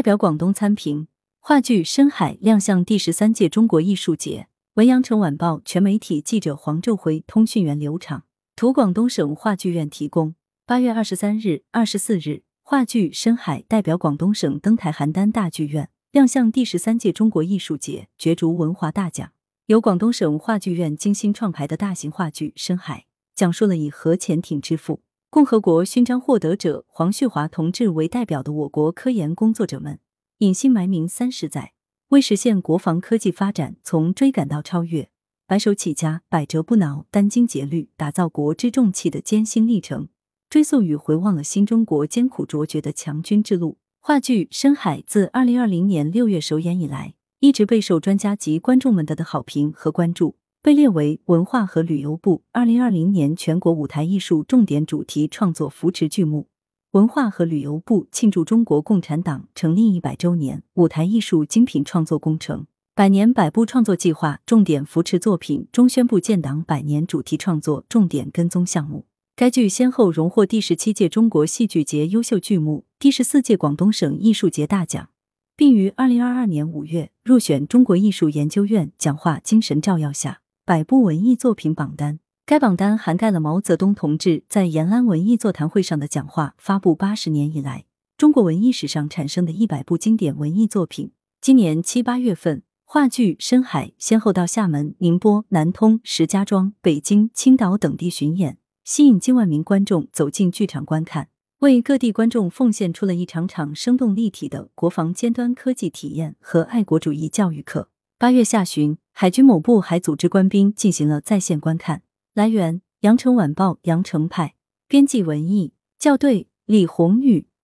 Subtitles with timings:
[0.00, 1.08] 代表广东参评。
[1.40, 4.46] 话剧《深海》亮相第十三届中国艺术节。
[4.76, 8.24] 文阳城晚报全媒体记者黄昼辉，通讯员刘畅，
[8.56, 10.34] 图广东省话剧院提供。
[10.64, 19.30] 八月二十三日、二十四日，话剧《深海》代表广东省登台邯郸大剧院亮相第十三届中国艺术节，角逐文华大奖。
[19.66, 23.00] 由广东省话剧院精心创排的大型话剧《深海》，
[23.34, 25.02] 讲述了以核潜艇之父、
[25.32, 30.00] 共和国勋章获得者黄旭华同志为代表的我国科研工作者们，
[30.38, 31.72] 隐姓埋名三十载。
[32.08, 35.08] 为实现国防科技发展从追赶到超越，
[35.46, 40.08] 白手起家、百折不挠、殚精竭虑打造国之重器的艰辛历程，
[40.48, 43.78] 追溯与回望了新中国艰苦卓绝的强军之路。
[44.00, 56.48] 话剧《深海》自二零二零年六月首演以来，一直备受专家及观众们的的好评和关注，被列为文化和旅游部二零二零年全国舞台艺术重点主题创作扶持剧目。
[56.90, 69.06] 文化和旅游部庆祝中国共产党成立一百周年舞台艺术精品创作工程百年百部创作计划重点扶持作品中宣布建党百年主题创作重点跟踪项目。
[69.34, 75.08] 该剧先后荣获第十七届中国戏剧节优秀剧目、第十四届广东省艺术节大奖，
[75.56, 82.20] 并于二零二二年五月入选中国艺术研究院讲话精神照耀下百部文艺作品榜单。
[82.46, 91.10] 该榜单涵盖了毛泽东同志在延安文艺座谈会上的讲话发布八十年以来，中国文艺史上产生的一百部经典文艺作品。
[91.40, 107.88] 今年七八月份，话剧《深海》先后到厦门、宁波、南通、石家庄、北京、青岛等地巡演，吸引近万名观众走进剧场观看，为各地观众奉献出了一场场生动立体的国防尖端科技体验和爱国主义教育课。
[108.16, 112.00] 八月下旬，海军某部还组织官兵进行了在线观看。
[112.32, 114.54] 来源：羊城晚报羊城派，
[114.88, 117.49] 编辑文艺校对：李红宇。